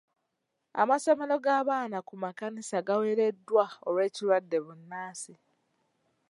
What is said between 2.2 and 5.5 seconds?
makanisa gawereddwa olw'ekirwadde bbunansi.